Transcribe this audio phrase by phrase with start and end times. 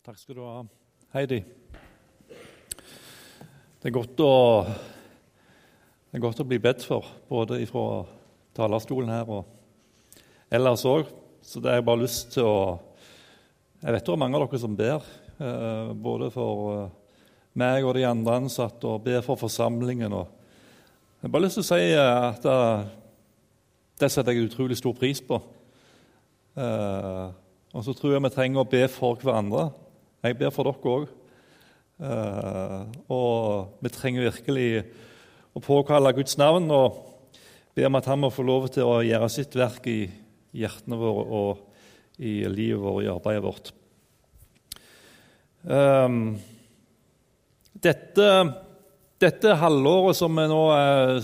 [0.00, 0.62] Takk skal du ha,
[1.12, 1.42] Heidi.
[2.24, 4.28] Det er godt å,
[4.64, 7.82] det er godt å bli bedt for, både fra
[8.56, 11.10] talerstolen her og ellers òg.
[11.44, 12.54] Så det har jeg bare lyst til å
[13.82, 15.04] Jeg vet det er mange av dere som ber,
[15.36, 16.88] eh, både for eh,
[17.60, 20.16] meg og de andre ansatte, og ber for forsamlingen.
[20.16, 22.48] Jeg har bare lyst til å si eh, at
[24.00, 25.42] det, setter jeg utrolig stor pris på.
[26.56, 29.68] Og så tror jeg vi trenger å be for hverandre.
[30.20, 31.04] Jeg ber for dere òg.
[32.00, 32.82] Uh,
[33.12, 34.68] og vi trenger virkelig
[35.56, 36.98] å påkalle Guds navn og
[37.76, 40.02] be om at han må få lov til å gjøre sitt verk i
[40.56, 43.72] hjertene våre og i livet vårt, og i arbeidet vårt.
[45.64, 46.22] Um,
[47.80, 48.30] dette,
[49.20, 50.62] dette halvåret som vi nå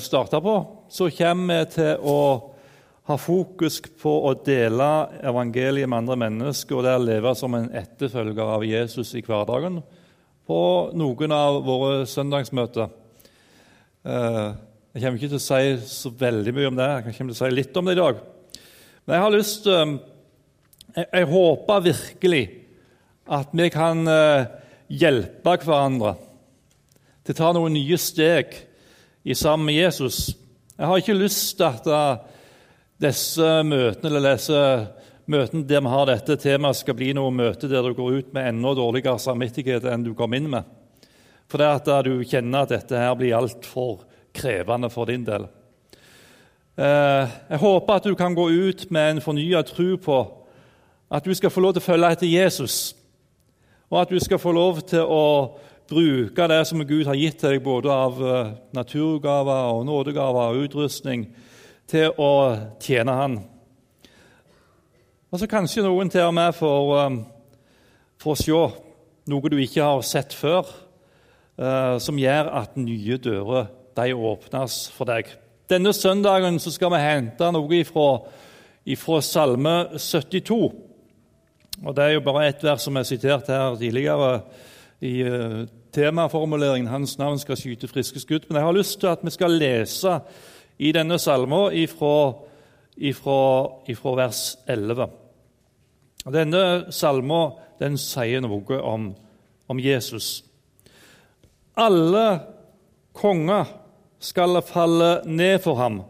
[0.01, 2.21] starter på, så kommer vi til å
[3.07, 4.87] ha fokus på å dele
[5.23, 9.79] evangeliet med andre mennesker og der leve som en etterfølger av Jesus i hverdagen
[10.47, 10.61] på
[10.95, 12.91] noen av våre søndagsmøter.
[14.07, 14.49] Eh,
[14.97, 17.41] jeg kommer ikke til å si så veldig mye om det, jeg kommer til å
[17.45, 18.21] si litt om det i dag.
[19.07, 19.97] Men jeg har lyst eh,
[20.97, 22.45] jeg håper virkelig
[23.39, 24.47] at vi kan eh,
[24.91, 26.17] hjelpe hverandre
[27.27, 28.55] til å ta noen nye steg
[29.27, 30.33] i sammen med Jesus.
[30.75, 32.35] Jeg har ikke lyst til at
[33.03, 34.63] disse møtene eller disse
[35.27, 38.51] møtene der vi har dette temaet, skal bli noe møte der du går ut med
[38.53, 40.65] enda dårligere samvittighet enn du kom inn med.
[41.51, 45.47] For det at du kjenner at dette her blir altfor krevende for din del.
[46.77, 50.19] Eh, jeg håper at du kan gå ut med en fornya tro på
[51.09, 52.97] at du skal få lov til å følge etter Jesus,
[53.89, 55.57] og at du skal få lov til å
[55.89, 61.29] bruke det som Gud har gitt deg, både av eh, naturgaver og nådegaver og utrustning,
[61.91, 62.33] til å
[62.83, 63.37] tjene Han.
[65.31, 67.21] Og så kanskje noen til og med får, um,
[68.23, 68.61] får se
[69.31, 70.69] noe du ikke har sett før,
[71.59, 75.31] uh, som gjør at nye dører de åpnes for deg.
[75.71, 78.09] Denne søndagen skal vi hente noe ifra,
[78.87, 80.61] ifra Salme 72.
[81.85, 84.41] Og Det er jo bare ett vers som er sitert her tidligere
[85.05, 88.47] i uh, temaformuleringen 'Hans navn skal skyte friske skudd'.
[88.49, 90.21] Men jeg har lyst til at vi skal lese
[90.79, 91.73] i denne salmen
[92.97, 95.09] ifra vers 11.
[96.33, 99.11] Denne salmen den sier noe om,
[99.69, 100.45] om Jesus.
[101.77, 102.41] Alle
[103.17, 103.67] konger
[104.19, 106.01] skal falle ned for ham.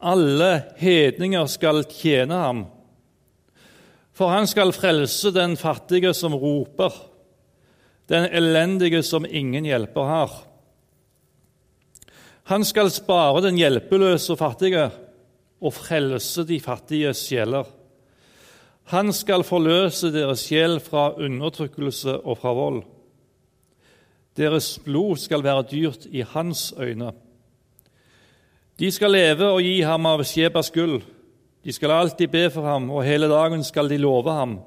[0.00, 0.50] Alle
[0.80, 2.64] hedninger skal tjene ham.
[4.16, 6.92] For han skal frelse den fattige som roper,
[8.10, 10.32] den elendige som ingen hjelper har.
[12.48, 14.88] Han skal spare den hjelpeløse og fattige
[15.60, 17.68] og frelse de fattige sjeler.
[18.90, 22.82] Han skal forløse deres sjel fra undertrykkelse og fra vold.
[24.36, 27.12] Deres blod skal være dyrt i hans øyne.
[28.80, 31.02] De skal leve og gi ham av Shebas gull.
[31.64, 34.58] De skal alltid be for ham, og hele dagen skal de love ham.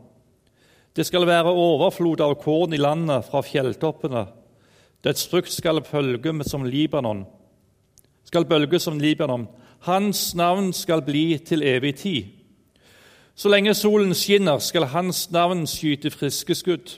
[0.95, 4.27] Det skal være overflod av korn i landet fra fjelltoppene.
[5.03, 7.25] Dets frukt skal følge med som Libanon
[8.33, 9.45] skal bølge som Libanon.
[9.85, 12.31] Hans navn skal bli til evig tid.
[13.35, 16.95] Så lenge solen skinner, skal hans navn skyte friske skudd.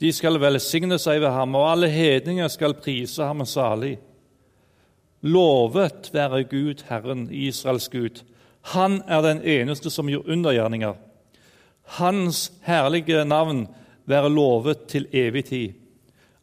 [0.00, 4.00] De skal velsigne seg ved ham, og alle hedninger skal prise ham salig.
[5.22, 8.24] Lovet være Gud, Herren, Israels Gud.
[8.74, 10.94] Han er den eneste som gjør undergjerninger.
[12.00, 13.66] Hans herlige navn
[14.06, 15.72] være lovet til evig tid.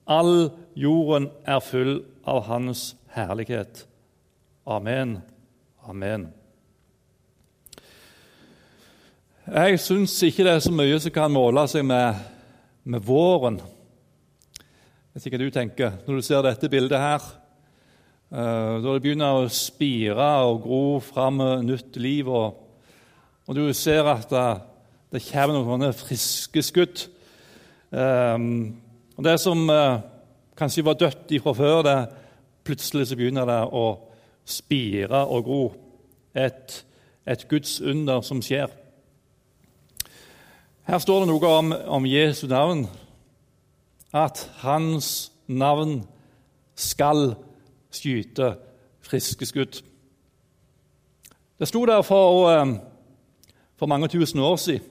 [0.07, 3.85] All jorden er full av hans herlighet.
[4.65, 5.19] Amen.
[5.85, 6.27] Amen.
[9.43, 12.19] Jeg syns ikke det er så mye som kan måle seg med,
[12.87, 13.59] med våren.
[13.59, 17.25] Jeg vet ikke hva du tenker når du ser dette bildet her.
[18.33, 22.55] Uh, da det begynner å spire og gro fram nytt liv, og,
[23.45, 24.47] og du ser at det,
[25.13, 27.05] det kommer noen friske skudd.
[27.93, 28.79] Um,
[29.13, 30.01] og Det som uh,
[30.57, 31.97] kanskje var dødt ifra før, det
[32.63, 33.85] plutselig så begynner det å
[34.45, 35.63] spire og gro.
[36.35, 36.85] Et,
[37.25, 38.71] et Guds under som skjer.
[40.83, 42.87] Her står det noe om, om Jesu navn.
[44.13, 46.03] At hans navn
[46.75, 47.35] skal
[47.93, 48.55] skyte
[49.03, 49.81] friske skudd.
[51.59, 52.75] Det sto der for, eh,
[53.75, 54.83] for mange tusen år siden.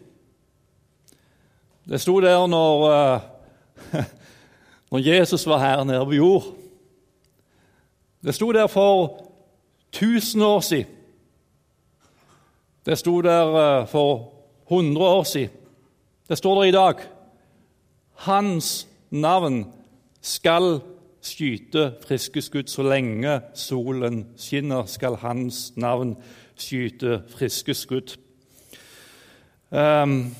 [1.89, 3.21] Det sto der når, eh,
[4.91, 6.62] når Jesus var her nede på jord.
[8.25, 9.27] Det sto der for
[9.93, 10.87] 1000 år siden.
[12.87, 14.33] Det sto der eh, for
[14.71, 15.51] 100 år siden.
[16.29, 16.95] Det står der i dag.
[18.15, 19.73] Hans navn
[20.23, 20.81] skal
[21.23, 26.17] skyte friske skudd så lenge solen skinner, skal hans navn
[26.59, 28.17] skyte friske skudd.
[29.71, 30.35] Um,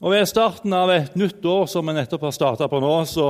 [0.00, 3.28] og Ved starten av et nytt år som vi nettopp har starta på nå, så,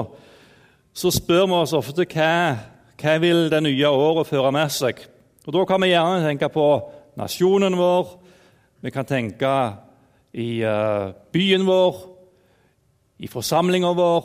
[0.95, 2.57] så, spør vi oss ofte hva,
[3.01, 5.01] hva vil det nye året føre med seg.
[5.47, 6.69] Og Da kan vi gjerne tenke på
[7.17, 8.19] nasjonen vår,
[8.85, 9.53] vi kan tenke
[10.35, 12.01] i uh, byen vår,
[13.19, 14.25] i forsamlinga vår,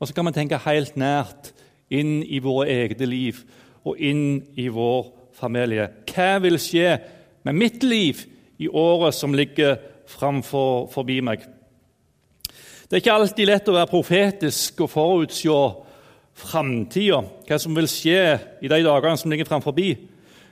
[0.00, 1.52] og så kan vi tenke helt nært
[1.90, 3.40] inn i våre egne liv
[3.84, 5.88] og inn i vår familie.
[6.08, 6.98] Hva vil skje
[7.46, 8.20] med mitt liv
[8.60, 9.78] i året som ligger
[10.10, 11.42] framfor forbi meg?
[12.90, 15.58] Det er ikke alltid lett å være profetisk og forutse
[16.40, 18.22] framtida, hva som vil skje
[18.62, 19.76] i de dagene som ligger framfor.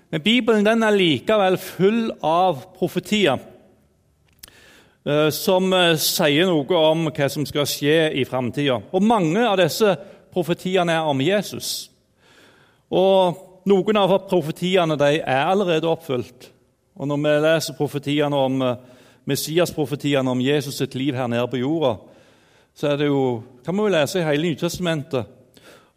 [0.08, 3.37] Men Bibelen den er likevel full av profetier
[5.05, 8.81] eh, som eh, sier noe om hva som skal skje i framtida.
[9.00, 9.96] Mange av disse
[10.32, 11.91] profetiene er om Jesus.
[12.88, 16.46] Og Noen av profetiene er allerede oppfylt.
[16.96, 18.79] Og Når vi leser profetiene om eh,
[19.29, 21.99] Messias-profetiene om Jesus sitt liv her nede på jorda,
[22.73, 25.38] så er det jo, kan vi jo lese i hele Nytestamentet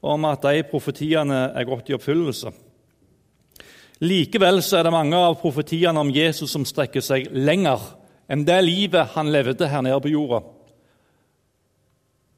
[0.02, 2.52] om at de profetiene er gått i oppfyllelse.
[4.02, 7.84] Likevel er det mange av profetiene om Jesus som strekker seg lenger
[8.32, 10.40] enn det livet han levde her nede på jorda,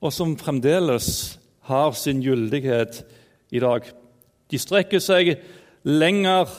[0.03, 1.37] og som fremdeles
[1.69, 3.03] har sin gyldighet
[3.55, 3.85] i dag.
[4.51, 5.37] De strekker seg
[5.87, 6.49] lenger.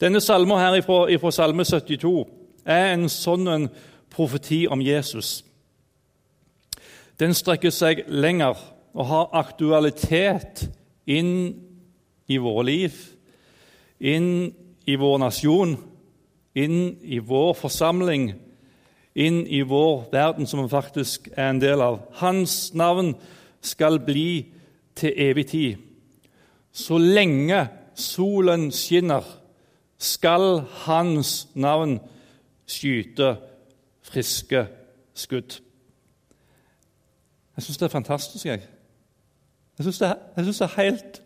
[0.00, 2.14] Denne salmen her ifra Salme 72
[2.64, 3.68] er en sånn en
[4.12, 5.42] profeti om Jesus.
[7.20, 8.56] Den strekker seg lenger
[8.96, 10.64] og har aktualitet
[11.06, 11.36] inn
[12.26, 12.96] i våre liv
[13.98, 14.52] inn
[14.86, 15.76] i vår nasjon,
[16.56, 18.30] inn i vår forsamling,
[19.16, 22.00] inn i vår verden som vi faktisk er en del av.
[22.20, 23.14] Hans navn
[23.64, 24.46] skal bli
[24.96, 25.82] til evig tid.
[26.72, 27.66] Så lenge
[27.96, 29.24] solen skinner,
[29.96, 31.96] skal hans navn
[32.68, 33.30] skyte
[34.04, 34.66] friske
[35.16, 35.56] skudd.
[37.56, 38.44] Jeg syns det er fantastisk.
[38.44, 38.66] Jeg,
[39.76, 41.20] jeg syns det, det, er helt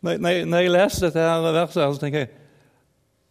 [0.00, 2.30] når, jeg, når jeg leser dette her verset, her, så tenker jeg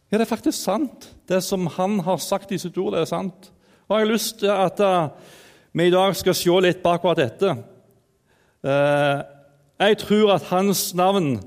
[0.09, 1.06] ja, det er faktisk sant.
[1.29, 3.51] Det som han har sagt i sitt ord, det er sant.
[3.88, 5.09] Og Jeg har lyst til at uh,
[5.73, 7.51] vi i dag skal se litt bakover akkurat dette.
[8.65, 9.21] Uh,
[9.79, 11.38] jeg tror at hans navn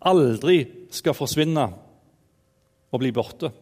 [0.00, 1.66] aldri skal forsvinne
[2.88, 3.52] og bli borte.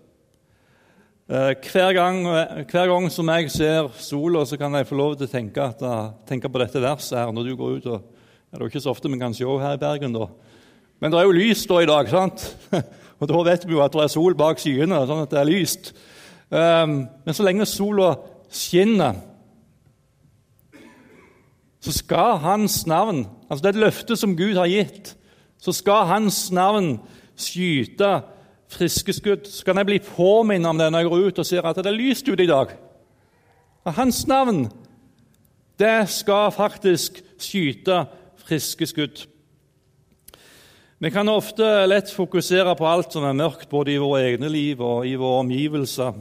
[1.26, 2.22] Uh, hver, gang,
[2.70, 5.82] hver, gang, som jeg ser sola, så kan jeg få lov til å tenke, at,
[6.30, 7.90] tenke på dette verset her når du går ut.
[7.96, 8.15] og
[8.56, 10.14] Det er jo ikke så ofte vi kan se her i Bergen.
[10.14, 10.26] da,
[11.00, 12.56] men det er jo lys da i dag, sant?
[13.20, 15.50] og da vet vi jo at det er sol bak skyene, sånn at det er
[15.50, 15.90] lyst.
[16.48, 16.94] Um,
[17.26, 18.14] men så lenge sola
[18.48, 19.20] skinner,
[21.84, 25.12] så skal hans navn altså Det er et løfte som Gud har gitt.
[25.60, 26.96] Så skal hans navn
[27.36, 28.22] skyte
[28.72, 29.44] friske skudd.
[29.46, 31.92] Så kan jeg bli påminnet om det når jeg går ut og ser at det
[31.92, 32.72] er lyst ute i dag.
[33.84, 34.64] Og hans navn,
[35.78, 38.06] det skal faktisk skyte
[38.46, 39.24] friske skudd.
[40.98, 44.80] Vi kan ofte lett fokusere på alt som er mørkt, både i våre egne liv
[44.80, 46.14] og i våre omgivelser.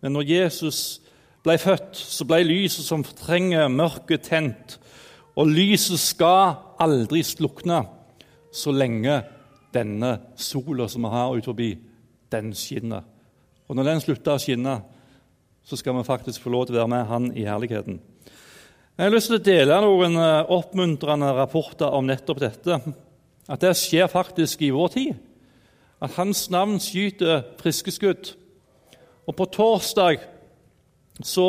[0.00, 1.00] Men når Jesus
[1.42, 4.76] ble født, så ble lyset som fortrenger mørket, tent.
[5.34, 7.82] Og lyset skal aldri slukne
[8.54, 9.22] så lenge
[9.74, 11.72] denne sola som vi har ut forbi,
[12.30, 13.02] den skinner.
[13.66, 14.80] Og når den slutter å skinne,
[15.66, 18.00] så skal vi faktisk få lov til å være med Han i herligheten.
[19.00, 22.74] Jeg har lyst til å dele noen eh, oppmuntrende rapporter om nettopp dette.
[23.48, 25.14] At det skjer faktisk i vår tid.
[26.04, 28.34] At hans navn skyter friske skudd.
[29.24, 30.20] Og på torsdag
[31.24, 31.48] så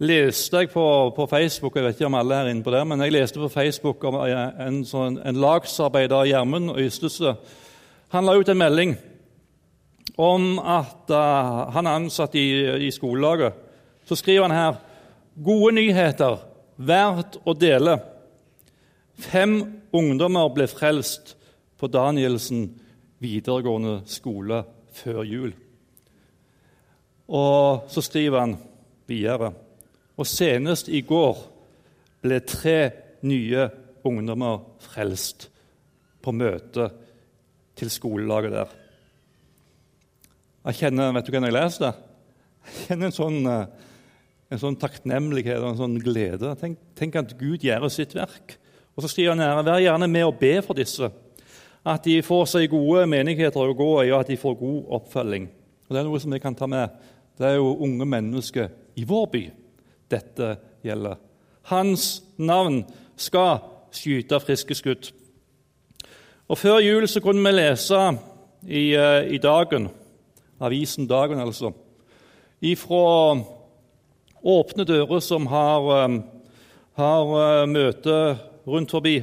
[0.00, 3.04] leste jeg på, på, Facebook Jeg vet ikke om alle er inne på det, men
[3.04, 7.36] jeg leste på Facebook om en, sånn, en lagsarbeider, Gjermund Øystese.
[8.16, 8.96] Han la ut en melding
[10.16, 12.48] om at uh, han er ansatt i,
[12.88, 13.52] i skolelaget.
[14.08, 14.84] Så skriver han her
[15.44, 16.38] gode nyheter,
[16.76, 17.98] verdt å dele.
[19.18, 19.60] Fem
[19.94, 21.34] ungdommer ble frelst
[21.78, 22.68] på Danielsen
[23.22, 24.62] videregående skole
[24.94, 25.52] før jul.
[27.28, 28.54] Og så skriver han
[29.08, 29.50] videre
[30.16, 31.42] Og senest i går
[32.24, 32.78] ble tre
[33.28, 33.68] nye
[34.08, 35.48] ungdommer frelst
[36.22, 36.88] på møte
[37.78, 38.72] til skolelaget der.
[40.68, 41.92] Jeg kjenner, vet du hva jeg leser det?
[42.68, 43.87] Jeg kjenner en sånn, eh,
[44.48, 46.54] en sånn takknemlighet og en sånn glede.
[46.60, 48.56] Tenk, tenk at Gud gjør sitt verk.
[48.96, 51.10] Og så skriver han her, Vær gjerne med og be for disse,
[51.88, 55.46] at de får seg gode menigheter å gå i, og at de får god oppfølging.
[55.86, 56.96] Og Det er noe som vi kan ta med.
[57.38, 59.44] Det er jo unge mennesker i vår by
[60.10, 60.48] dette
[60.84, 61.20] gjelder.
[61.70, 62.82] Hans navn
[63.16, 63.60] skal
[63.94, 65.10] skyte friske skudd.
[66.48, 68.00] Og Før jul så kunne vi lese
[68.66, 69.88] i, uh, i Dagen,
[70.58, 71.70] avisen Dagen altså,
[72.64, 73.36] ifra
[74.42, 76.20] Åpne dører som har, um,
[76.98, 78.18] har uh, møte
[78.68, 79.16] rundt forbi.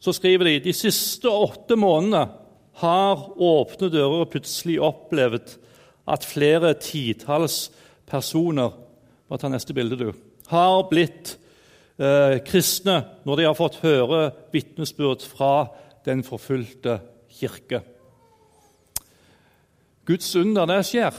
[0.00, 2.26] Så skriver de de siste åtte månedene
[2.80, 5.56] har Åpne dører plutselig opplevd
[6.10, 7.68] at flere titalls
[8.08, 8.72] personer
[9.30, 10.08] bare ta neste bilde, du,
[10.50, 11.36] har blitt
[12.00, 15.68] eh, kristne når de har fått høre vitnesbyrd fra
[16.06, 16.96] den forfulgte
[17.30, 17.84] kirke.
[20.08, 21.14] Guds under, det skjer.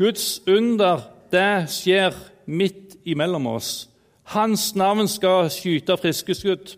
[0.00, 2.14] Guds under, det skjer
[2.46, 3.88] midt imellom oss.
[4.32, 6.76] Hans navn skal skyte friske skudd.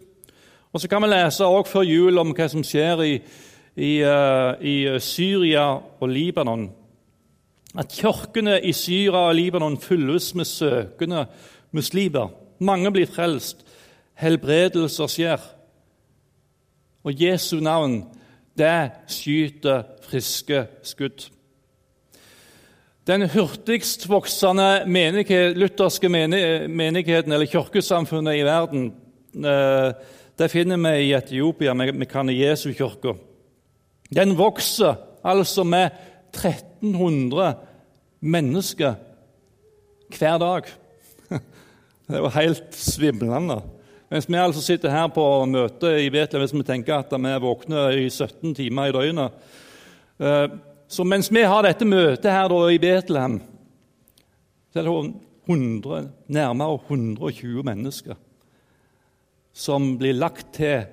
[0.73, 3.12] Og Så kan vi lese også før jul om hva som skjer i,
[3.76, 6.67] i, uh, i Syria og Libanon.
[7.79, 11.26] At kirkene i Syria og Libanon fylles med søkende
[11.73, 12.29] muslimer.
[12.59, 13.65] Mange blir frelst.
[14.15, 15.41] Helbredelser skjer.
[17.05, 18.05] Og Jesu navn,
[18.59, 21.29] det skyter friske skudd.
[23.07, 28.89] Den hurtigst voksende menighet, lutherske menigheten, eller kirkesamfunnet i verden,
[29.39, 29.93] eh,
[30.35, 33.15] det finner vi i Etiopia med, kan Kane-Jesu-kirka.
[34.11, 35.91] Den vokser altså med
[36.35, 37.55] 1300
[38.21, 38.99] mennesker
[40.19, 40.63] hver dag.
[42.09, 43.63] Det jo helt svimlende.
[44.11, 47.43] Mens vi altså sitter her på møte i Betlehem hvis vi tenker at vi er
[47.43, 49.31] våkne i 17 timer i døgnet
[50.19, 50.47] eh,
[50.88, 53.40] Så mens vi har dette møtet her i Betlehem,
[54.71, 54.95] så er det
[55.47, 58.19] 100, nærmere 120 mennesker
[59.57, 60.85] som blir lagt til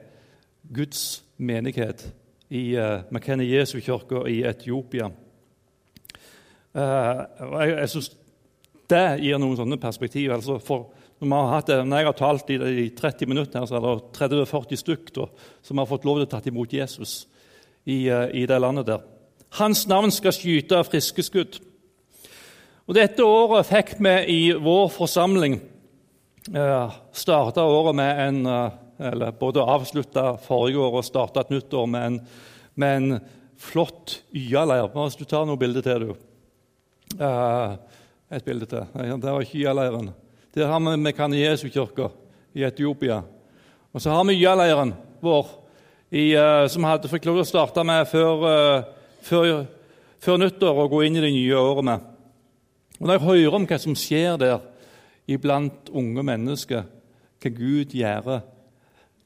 [0.73, 2.05] Guds menighet
[2.53, 5.09] i uh, Makene Jesu-kirka i Etiopia.
[6.73, 7.23] Uh,
[7.59, 8.11] jeg jeg syns
[8.93, 10.31] det gir noen sånne perspektiv.
[10.31, 13.85] Altså for når, hatt, når, jeg har talt i, i 30 minutter, her, så er
[13.85, 15.27] det 30-40 stykk da,
[15.63, 17.23] som har fått lov til å ta imot Jesus
[17.83, 19.03] i, uh, i, det landet der.
[19.59, 21.59] Hans navn skal skyte friske skudd.
[22.87, 25.59] Og Dette året fikk vi i vår forsamling
[26.55, 31.73] uh, starta året med en uh, eller Både avslutta forrige år og starta et nytt
[31.73, 32.19] år med en,
[32.75, 33.19] med en
[33.57, 34.89] flott Y-leir.
[34.93, 36.13] Hvis du tar noen bilder til, du.
[37.19, 37.75] Uh,
[38.33, 38.85] et bilde til.
[38.93, 40.11] Det var ikke Y-leiren.
[40.53, 42.09] Der har vi Mekaniesu-kirka
[42.53, 43.21] i Etiopia.
[43.93, 45.47] Og så har vi Y-leiren vår,
[46.11, 49.65] i, uh, som hadde fikk lov til å starte med før, uh, før,
[50.23, 52.09] før, nyttår og gå inn i det nye året med.
[52.99, 54.59] Og Når jeg hører om hva som skjer der
[55.27, 56.83] iblant unge mennesker,
[57.41, 58.41] hva Gud gjør,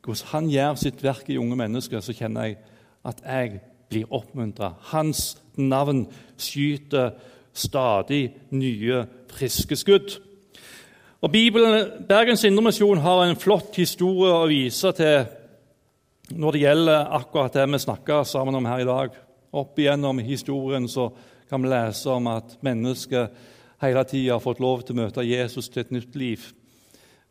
[0.04, 2.58] hvordan Han gjør sitt verk i unge mennesker, så kjenner jeg
[3.06, 4.74] at jeg blir oppmuntra.
[4.92, 7.12] Hans navn skyter
[7.54, 10.20] stadig nye, friske skudd.
[11.22, 15.26] Og Bibelen, Bergens Indremisjon har en flott historie å vise til
[16.38, 19.16] når det gjelder akkurat det vi snakker sammen om her i dag.
[19.52, 21.12] Opp igjennom historien så
[21.50, 23.30] kan vi lese om at mennesker
[23.82, 26.44] hele tida har fått lov til å møte Jesus til et nytt liv.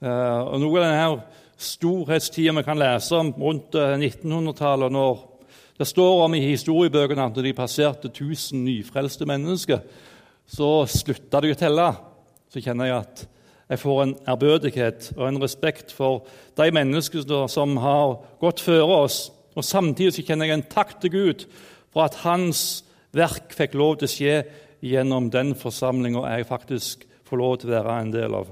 [0.00, 5.22] Uh, og Noe av denne storhetstida vi kan lese om rundt 1900-tallet, eh, når
[5.76, 9.80] det står om i historiebøkene at de passerte 1000 nyfrelste mennesker,
[10.46, 11.86] så slutta de å telle.
[12.52, 13.24] Så kjenner jeg at
[13.66, 19.18] jeg får en ærbødighet og en respekt for de menneskene som har gått før oss.
[19.56, 21.46] Og Samtidig så kjenner jeg en takk til Gud
[21.96, 22.84] for at hans
[23.16, 24.32] verk fikk lov til å skje
[24.84, 28.50] gjennom den forsamlinga jeg faktisk får lov til å være en del av.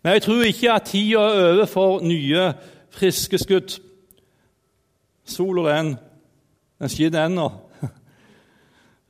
[0.00, 2.46] Men jeg tror ikke at tida er over for nye,
[2.96, 3.74] friske skudd.
[5.28, 5.90] Sola den,
[6.80, 7.50] den skinner ennå.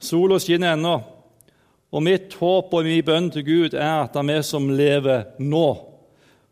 [0.09, 0.97] Sola skinner ennå.
[1.95, 5.69] Og mitt håp og min bønn til Gud er at vi som lever nå,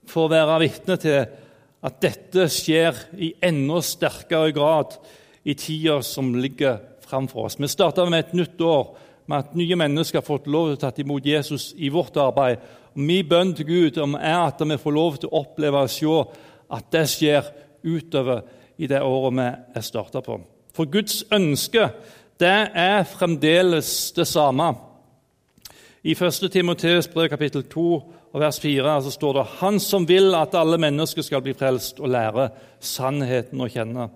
[0.06, 1.18] får være vitne til
[1.82, 4.94] at dette skjer i enda sterkere grad
[5.44, 7.60] i tida som ligger framfor oss.
[7.60, 8.96] Vi starta med et nytt år
[9.26, 12.64] med at nye mennesker har fått lov til å ta imot Jesus i vårt arbeid.
[12.94, 16.16] Og Min bønn til Gud er at vi får lov til å oppleve og se
[16.74, 17.52] at det skjer
[17.84, 18.42] utover
[18.80, 19.48] i det året vi
[19.78, 20.40] er starta på.
[20.74, 21.90] For Guds ønske
[22.40, 24.72] det er fremdeles det samme.
[26.04, 26.50] I 1.
[26.52, 27.84] Timoteus brev kapittel 2
[28.34, 32.02] og vers 4 så står det Han som vil at alle mennesker skal bli frelst
[32.02, 32.50] og lære
[32.82, 34.08] sannheten å kjenne.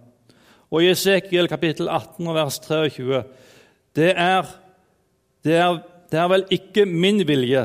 [0.71, 3.23] Og i Esekiel kapittel 18 og vers 23
[3.97, 4.47] det er,
[5.45, 5.79] det, er,
[6.13, 7.65] det er vel ikke min vilje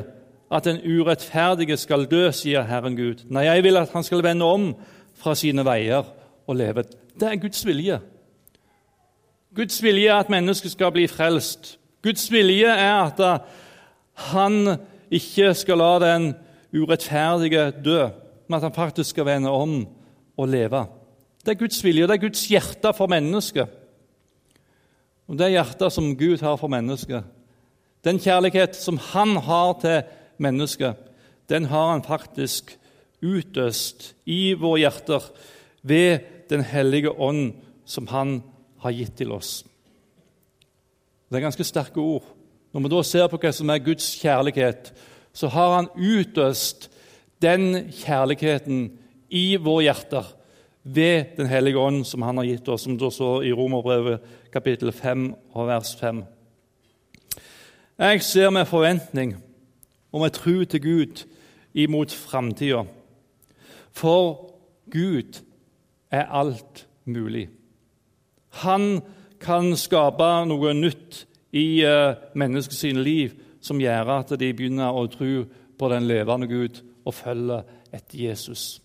[0.53, 3.25] at den urettferdige skal dø, sier Herren Gud.
[3.33, 4.72] Nei, jeg vil at han skal vende om
[5.17, 6.05] fra sine veier
[6.48, 6.86] og leve.
[7.19, 8.00] Det er Guds vilje.
[9.55, 11.75] Guds vilje er at mennesket skal bli frelst.
[12.05, 13.22] Guds vilje er at
[14.31, 14.77] han
[15.13, 16.31] ikke skal la den
[16.74, 18.07] urettferdige dø,
[18.48, 19.83] men at han faktisk skal vende om
[20.38, 20.86] og leve.
[21.43, 23.67] Det er Guds vilje, det er Guds hjerte for mennesket.
[25.27, 27.23] Og det hjertet som Gud har for mennesket,
[28.03, 30.01] den kjærlighet som han har til
[30.43, 31.00] mennesket,
[31.51, 32.75] den har han faktisk
[33.23, 35.27] utøst i våre hjerter
[35.83, 37.53] ved Den hellige ånd,
[37.85, 38.43] som han
[38.83, 39.63] har gitt til oss.
[41.31, 42.25] Det er ganske sterke ord.
[42.73, 44.91] Når vi da ser på hva som er Guds kjærlighet,
[45.33, 46.89] så har han utøst
[47.41, 48.83] den kjærligheten
[49.31, 50.27] i våre hjerter
[50.84, 54.20] ved Den hellige ånd, som han har gitt oss, som det står i Romerbrevet
[54.52, 56.24] kapittel 5 og vers 5.
[58.00, 59.36] Jeg ser med forventning
[60.12, 61.24] og med tro til Gud
[61.74, 62.84] imot framtida.
[63.92, 64.52] For
[64.92, 65.42] Gud
[66.12, 67.50] er alt mulig.
[68.50, 69.02] Han
[69.40, 75.46] kan skape noe nytt i uh, menneskets liv som gjør at de begynner å tro
[75.80, 77.63] på den levende Gud og følger
[77.94, 78.82] etter Jesus.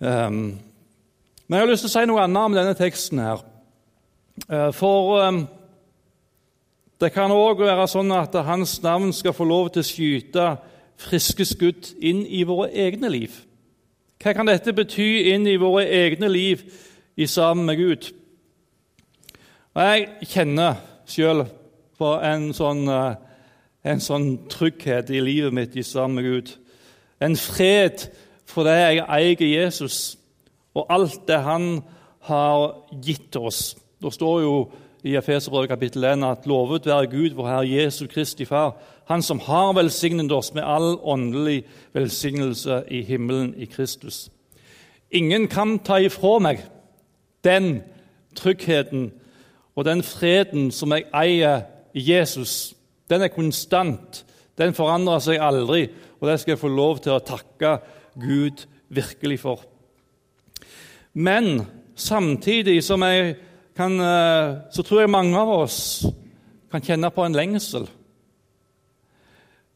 [0.00, 0.58] Um,
[1.46, 3.18] men jeg har lyst til å si noe annet om denne teksten.
[3.20, 3.42] her.
[4.48, 5.42] Uh, for um,
[7.00, 10.46] det kan òg være sånn at hans navn skal få lov til å skyte
[11.00, 13.34] friske skudd inn i våre egne liv.
[14.20, 16.64] Hva kan dette bety inn i våre egne liv
[17.16, 18.08] i sammen med Gud?
[19.76, 21.44] Og Jeg kjenner sjøl
[22.00, 23.20] på en sånn, uh,
[23.84, 26.56] en sånn trygghet i livet mitt i sammen med Gud.
[27.20, 28.08] En fred
[28.50, 30.16] fordi jeg eier Jesus
[30.74, 31.80] og alt det han
[32.28, 33.76] har gitt oss.
[34.02, 34.54] Det står jo
[35.04, 38.76] i Efeserbrevet kapittel 1 at lovet være Gud, vår Herre Jesu Kristi Far,
[39.10, 44.30] Han som har velsignet oss med all åndelig velsignelse i himmelen i Kristus.
[45.10, 46.60] Ingen kan ta ifra meg
[47.44, 47.82] den
[48.36, 49.10] tryggheten
[49.76, 51.64] og den freden som jeg eier
[51.94, 52.74] i Jesus.
[53.10, 54.24] Den er konstant.
[54.58, 55.88] Den forandrer seg aldri,
[56.20, 57.80] og det skal jeg få lov til å takke
[58.18, 59.62] Gud virkelig for.
[61.12, 63.36] Men samtidig som jeg
[63.76, 66.06] kan, eh, så tror jeg mange av oss
[66.70, 67.88] kan kjenne på en lengsel.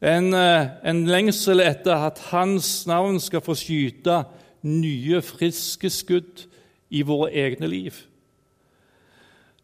[0.01, 4.25] En, eh, en, lengsel etter at Hans navn skal få skyte
[4.61, 6.45] nye, friske skudd
[6.91, 7.95] i våre egne liv.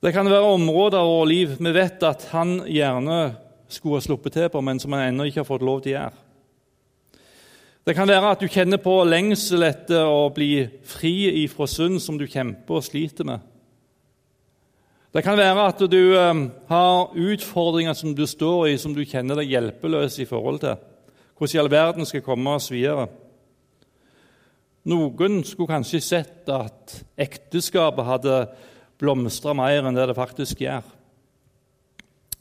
[0.02, 3.36] Det kan være områder vårt liv vi vet at han gjerne
[3.70, 6.00] skulle ha sluppet til på, men som han ennå ikke har fått lov til å
[6.00, 6.31] gjøre.
[7.82, 12.20] Det kan være at du kjenner på lengsel etter å bli fri ifra synd som
[12.20, 13.42] du kjemper og sliter med.
[15.12, 19.42] Det kan være at du um, har utfordringer som du står i, som du kjenner
[19.42, 20.78] deg hjelpeløs i forhold til.
[21.36, 23.08] Hvordan i all verden skal komme oss videre?
[24.86, 28.38] Noen skulle kanskje sett at ekteskapet hadde
[29.02, 30.86] blomstra mer enn det det faktisk gjør.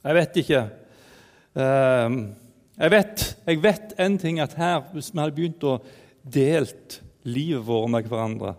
[0.05, 0.63] Jeg vet ikke.
[1.57, 2.21] Uh,
[2.81, 5.77] jeg vet, jeg vet en ting at her, hvis vi hadde begynt å
[6.25, 8.55] delt livet vårt med hverandre,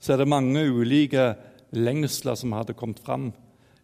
[0.00, 1.34] så er det mange ulike
[1.76, 3.30] lengsler som hadde kommet fram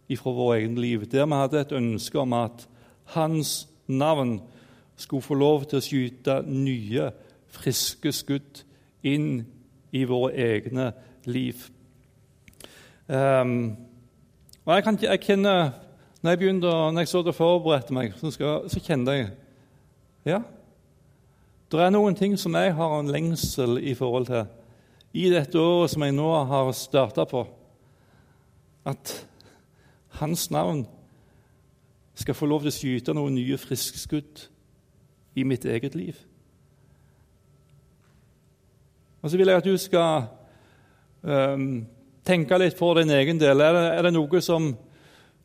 [0.07, 2.64] fra vårt eget liv, der vi hadde et ønske om at
[3.12, 4.38] hans navn
[4.96, 7.11] skulle få lov til å skyte nye,
[7.53, 8.62] friske skudd
[9.05, 9.42] inn
[9.92, 10.92] i våre egne
[11.29, 11.66] liv.
[13.07, 13.77] Um,
[14.64, 15.68] og jeg, kan, jeg kjenner
[16.26, 19.28] når jeg, begynte, når jeg så det forberedte meg, så, skal, så kjente jeg
[20.26, 20.40] ja,
[21.70, 24.48] det er noen ting som jeg har en lengsel i forhold til
[25.14, 27.44] i dette året som jeg nå har starta på.
[28.90, 29.12] At
[30.18, 30.82] hans navn
[32.18, 34.42] skal få lov til å skyte noen nye friske skudd
[35.38, 36.18] i mitt eget liv.
[39.22, 40.26] Og så vil jeg at du skal
[41.22, 41.86] um,
[42.26, 43.62] tenke litt for din egen del.
[43.62, 44.72] Er det, er det noe som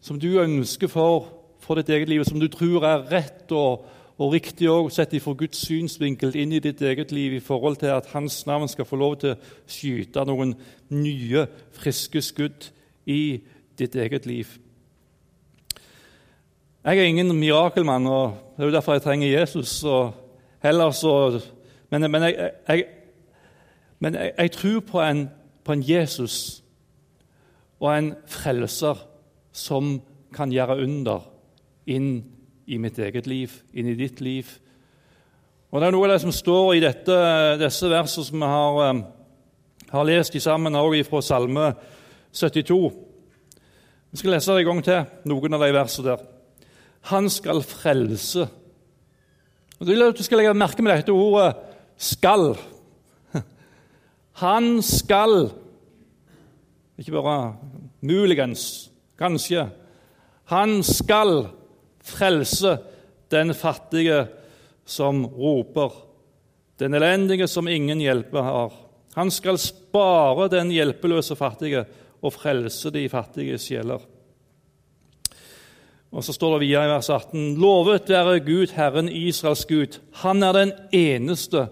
[0.01, 1.29] som du ønsker for,
[1.61, 3.85] for ditt eget liv, som du tror er rett og,
[4.17, 7.93] og riktig òg sett fra Guds synsvinkel inn i ditt eget liv i forhold til
[7.93, 10.55] at Hans navn skal få lov til å skyte noen
[10.89, 11.45] nye,
[11.77, 12.71] friske skudd
[13.05, 13.41] i
[13.77, 14.57] ditt eget liv.
[16.81, 19.69] Jeg er ingen mirakelmann, og det er jo derfor jeg trenger Jesus.
[19.69, 21.41] så,
[21.91, 22.85] Men, men, jeg, jeg,
[23.99, 25.29] men jeg, tror på en,
[25.63, 26.63] på en Jesus
[27.79, 29.10] og en frelser
[29.51, 29.99] som
[30.33, 31.25] kan gjøre under
[31.91, 32.23] inn
[32.67, 34.47] i mitt eget liv, inn i ditt liv.
[35.71, 37.17] Og Det er noe av det som står i dette,
[37.59, 39.03] disse versene som vi har, um,
[39.91, 41.73] har lest sammen også fra Salme
[42.31, 42.91] 72.
[44.11, 46.25] Vi skal lese det en gang til, noen av de versene der.
[47.11, 48.47] Han skal frelse.
[49.79, 51.55] Og Du skal legge merke med dette ordet
[51.97, 52.59] 'skal'.
[54.33, 55.51] Han skal,
[56.97, 57.55] ikke bare
[58.01, 58.90] muligens,
[59.21, 59.67] Kanskje.
[60.49, 61.45] Han skal
[62.01, 62.77] frelse
[63.31, 64.25] den fattige
[64.85, 65.93] som roper,
[66.81, 68.73] den elendige som ingen hjelper har.
[69.15, 71.85] Han skal spare den hjelpeløse fattige
[72.21, 74.01] og frelse de fattige sjeler.
[76.11, 79.99] Og Så står det videre i vers 18.: Lovet være Gud, Herren Israels Gud.
[80.23, 81.67] Han er den eneste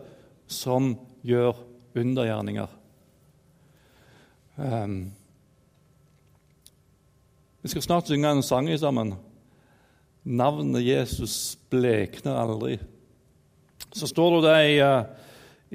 [0.47, 1.57] som gjør
[1.95, 2.67] undergjerninger.
[4.55, 5.11] Um,
[7.69, 9.11] vi skal snart synge en sang sammen.
[10.25, 12.79] Navnet Jesus blekner aldri.
[13.93, 15.03] Så står det i, eh,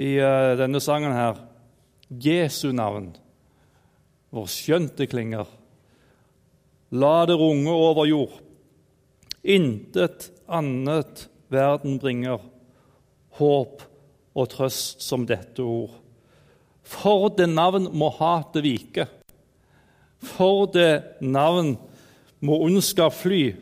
[0.02, 1.38] i eh, denne sangen her
[2.10, 3.12] Jesu navn,
[4.34, 5.46] hvor skjønt det klinger.
[6.90, 8.42] La det runge over jord.
[9.46, 12.42] Intet annet verden bringer,
[13.38, 13.86] håp
[14.34, 15.94] og trøst som dette ord.
[16.82, 19.06] For det navn må hatet vike.
[20.24, 21.74] For det navn
[22.44, 23.54] må ondskap fly.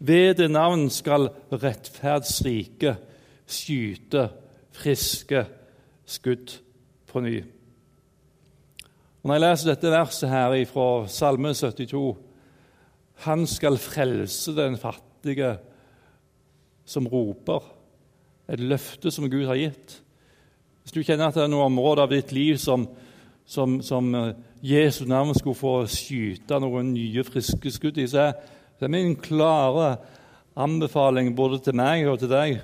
[0.00, 2.96] Ved det navn skal rettferdsrike
[3.50, 4.28] skyte
[4.74, 5.44] friske
[6.08, 6.54] skudd
[7.10, 7.40] på ny.
[9.20, 12.16] Og når jeg leser dette verset her fra Salme 72
[13.26, 15.58] Han skal frelse den fattige
[16.88, 17.60] som roper.
[18.48, 20.00] Et løfte som Gud har gitt.
[20.82, 22.88] Hvis du kjenner at det er noen områder av ditt liv som,
[23.50, 28.30] som, som Jesus Jesu navn skulle få skyte noen nye, friske skudd i, så
[28.80, 29.94] er min klare
[30.60, 32.60] anbefaling både til meg og til deg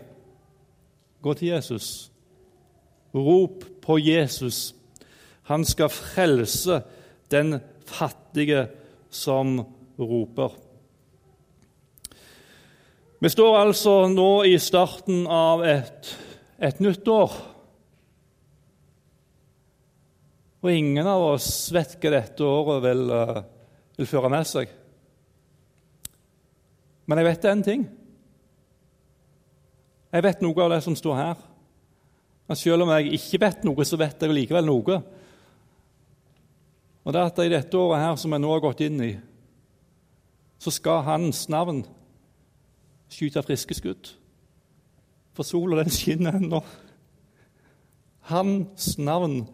[1.25, 2.11] gå til Jesus.
[3.17, 4.75] Rop på Jesus.
[5.49, 6.83] Han skal frelse
[7.33, 7.57] den
[7.89, 8.67] fattige
[9.11, 9.63] som
[9.99, 10.53] roper.
[13.25, 16.13] Vi står altså nå i starten av et,
[16.61, 17.33] et nytt år.
[20.67, 23.37] Og ingen av oss vet hva dette året vil, uh,
[23.95, 24.71] vil føre med seg.
[27.07, 27.85] Men jeg vet én ting.
[30.11, 31.45] Jeg vet noe av det som står her.
[32.51, 34.97] Men selv om jeg ikke vet noe, så vet jeg likevel noe.
[37.07, 39.13] Og det er at I dette året her som jeg nå har gått inn i,
[40.59, 41.85] så skal hans navn
[43.13, 44.11] skyte friske skudd.
[45.39, 46.65] For sola den skinner ennå.
[48.33, 49.45] Hans navn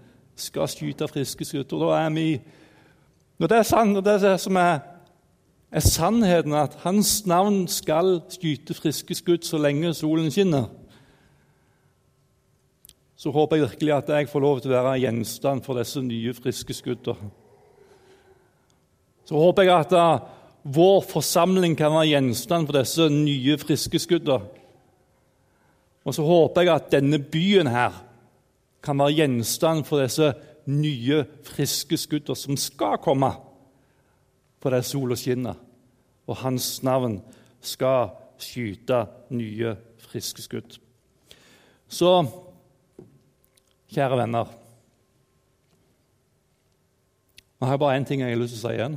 [0.42, 1.72] skal skyte friske skudd.
[1.72, 2.40] Og da er vi
[3.38, 4.82] Når det er sant, og det er det som er,
[5.72, 10.68] er sannheten, at hans navn skal skyte friske skudd så lenge solen skinner,
[13.16, 16.34] så håper jeg virkelig at jeg får lov til å være gjenstand for disse nye,
[16.34, 17.32] friske skuddene.
[19.24, 20.22] Så håper jeg at uh,
[20.62, 24.50] vår forsamling kan være gjenstand for disse nye, friske skuddene.
[26.02, 27.94] Og så håper jeg at denne byen her
[28.82, 30.32] kan være gjenstand for disse
[30.66, 33.30] nye, friske skuddene som skal komme
[34.62, 35.58] på der sola skinner,
[36.26, 37.20] og hans navn
[37.62, 40.78] skal skyte nye, friske skudd.
[41.88, 42.12] Så
[43.92, 44.52] Kjære venner
[47.60, 48.94] Nå har jeg bare én ting jeg har lyst til å si igjen,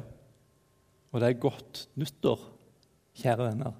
[1.13, 2.39] og det er godt nyttår,
[3.21, 3.75] kjære venner,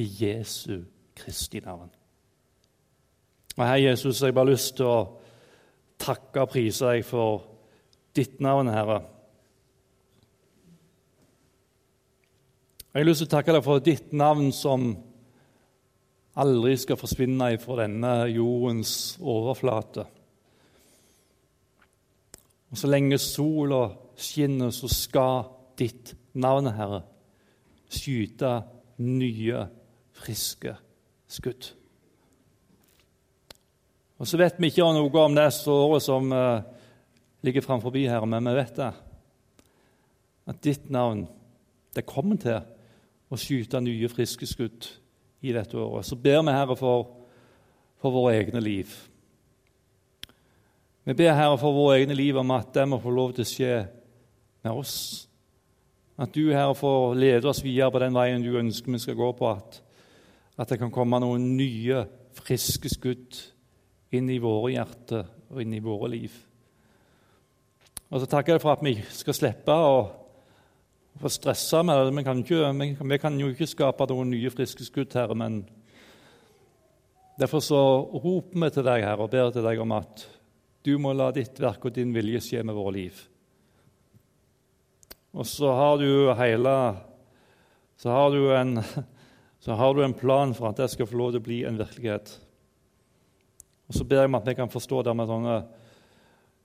[0.00, 0.86] i Jesu
[1.18, 1.90] Kristi navn.
[3.58, 4.98] Og hei, Jesus, jeg har bare lyst til å
[5.98, 7.40] takke og prise deg for
[8.14, 9.00] ditt navn, Herre.
[12.92, 14.92] Jeg har lyst til å takke deg for ditt navn som
[16.38, 20.06] aldri skal forsvinne fra denne jordens overflate.
[22.70, 25.50] Og Så lenge sola skinner, så skal
[25.82, 27.02] ditt navn, Herre,
[27.90, 28.54] skyte
[29.02, 29.66] nye,
[30.14, 30.76] friske
[31.26, 31.72] skudd.
[34.18, 36.62] Og Så vet vi ikke noe om det året som uh,
[37.46, 38.92] ligger framfor her, men vi vet det.
[40.48, 41.28] At ditt navn
[41.94, 42.58] det kommer til
[43.28, 44.88] å skyte nye, friske skudd
[45.44, 46.06] i dette året.
[46.06, 47.06] Så ber vi, Herre, for,
[48.00, 48.90] for våre egne liv.
[51.04, 53.50] Vi ber, Herre, for våre egne liv om at det må få lov til å
[53.50, 53.74] skje
[54.66, 54.96] med oss.
[56.18, 59.30] At du, Herre, får lede oss videre på den veien du ønsker vi skal gå
[59.38, 59.52] på.
[59.52, 59.78] At,
[60.58, 62.02] at det kan komme noen nye,
[62.38, 63.38] friske skudd
[64.14, 66.34] inn i våre hjerter og inn i våre liv.
[68.08, 69.98] Og så takker jeg for at vi skal slippe å
[71.18, 72.14] få stressa med det.
[72.16, 75.60] Vi kan, ikke, vi, vi kan, jo ikke skape noen nye, friske skudd, Herre, men
[77.40, 77.80] derfor så
[78.14, 80.24] roper vi til deg, Herre, og ber til deg om at
[80.86, 83.20] du må la ditt verk og din vilje skje med våre liv.
[85.36, 86.74] Og så har du hele
[87.98, 88.82] så har du, en,
[89.58, 91.80] så har du en plan for at det skal få lov til å bli en
[91.80, 92.30] virkelighet.
[93.88, 95.58] Og Så ber jeg om at vi kan forstå det med sånne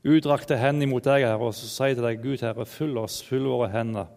[0.03, 3.47] utdrakte hender mot deg, Herre, og så si til deg, Gud, Herre, fyll oss, fyll
[3.47, 4.09] våre hender.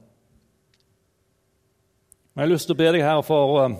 [2.34, 3.76] Men jeg har lyst til å be deg her for, eh,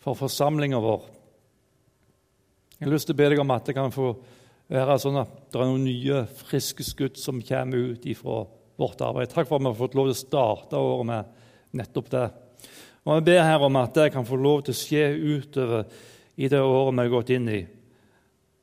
[0.00, 1.02] for forsamlinga vår.
[2.80, 4.16] Jeg har lyst til å be deg om at det kan få
[4.70, 8.46] være sånn at det er noen nye, friske skudd som kommer ut ifra
[8.78, 9.28] vårt arbeid.
[9.28, 11.24] Takk for at vi har fått lov til å starte året med
[11.74, 12.32] nettopp det.
[13.04, 15.84] Og Jeg ber her om at det kan få lov til å skje utover
[16.38, 17.66] i det året vi har gått inn i.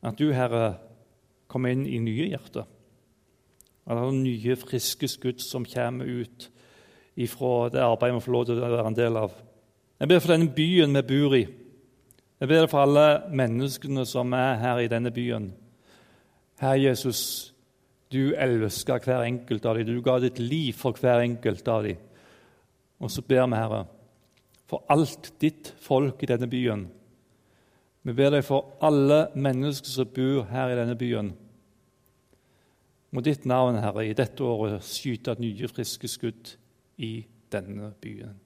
[0.05, 0.77] At du, Herre,
[1.47, 2.67] kommer inn i nye hjerter.
[3.87, 6.49] At det er nye, friske skudd som kommer ut
[7.17, 9.37] ifra det arbeidet vi får lov til å være en del av.
[9.97, 11.45] Jeg ber for denne byen vi bor i.
[12.37, 15.49] Jeg ber for alle menneskene som er her i denne byen.
[16.61, 17.53] Herre Jesus,
[18.13, 19.89] du elsker hver enkelt av dem.
[19.89, 22.03] Du ga ditt liv for hver enkelt av dem.
[23.01, 23.81] Og så ber vi, Herre,
[24.67, 26.85] for alt ditt folk i denne byen.
[28.07, 31.33] Vi ber deg for alle mennesker som bor her i denne byen.
[33.11, 36.53] Må ditt navn, Herre, i dette året skyte nye, friske skudd
[37.03, 38.37] i denne byen.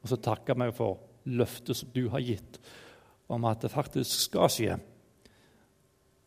[0.00, 2.56] Og så takker vi for løftet som du har gitt
[3.28, 4.80] om at det faktisk skal skje.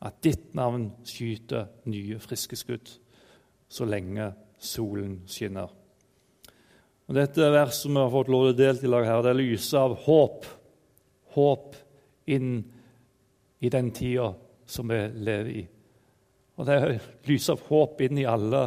[0.05, 2.93] At ditt navn skyter nye, friske skudd
[3.65, 4.29] så lenge
[4.61, 5.73] solen skinner.
[7.09, 10.43] Og Dette verset vi har fått lov til å dele i det lyser av håp.
[11.33, 11.85] Håp
[12.35, 12.53] inn
[13.59, 14.31] i den tida
[14.69, 15.65] som vi lever i.
[16.59, 18.65] Og det lyser håp inn i alle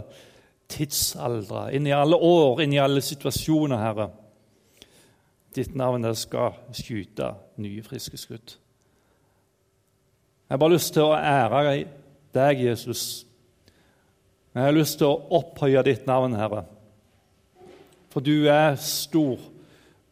[0.72, 4.08] tidsaldre, inn i alle år, inn i alle situasjoner, Herre.
[5.52, 8.54] Ditt navn skal skyte nye, friske skudd.
[10.48, 11.60] Jeg har bare lyst til å ære
[12.32, 13.26] deg, Jesus.
[14.52, 16.64] Jeg har lyst til å opphøye ditt navn, Herre.
[18.12, 19.40] For du er stor.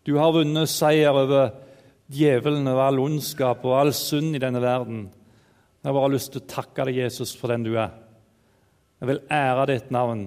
[0.05, 1.51] Du har vunnet seier over
[2.11, 5.07] djevelen, og all ondskap og all synd i denne verden.
[5.81, 7.95] Jeg har bare lyst til å takke deg, Jesus, for den du er.
[9.01, 10.27] Jeg vil ære ditt navn.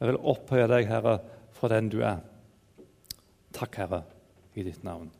[0.00, 1.18] Jeg vil opphøye deg, Herre,
[1.54, 2.24] for den du er.
[3.54, 4.02] Takk, Herre,
[4.58, 5.10] i ditt navn.